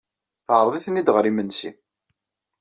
[0.45, 1.71] Teɛreḍ-iten-id ɣer yimensi.